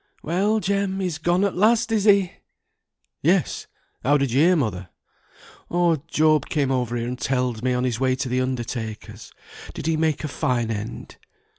"Well, 0.23 0.59
Jem, 0.59 0.99
he's 0.99 1.19
gone 1.19 1.43
at 1.43 1.55
last, 1.55 1.91
is 1.91 2.05
he?" 2.05 2.31
"Yes. 3.21 3.67
How 4.01 4.17
did 4.17 4.31
you 4.31 4.41
hear, 4.41 4.55
mother?" 4.55 4.89
"Oh, 5.69 6.01
Job 6.07 6.47
came 6.49 6.71
over 6.71 6.95
here 6.97 7.07
and 7.07 7.19
telled 7.19 7.61
me, 7.61 7.73
on 7.75 7.83
his 7.83 7.99
way 7.99 8.15
to 8.15 8.27
the 8.27 8.41
undertaker's. 8.41 9.31
Did 9.75 9.85
he 9.85 9.97
make 9.97 10.23
a 10.23 10.27
fine 10.27 10.71
end?" 10.71 11.17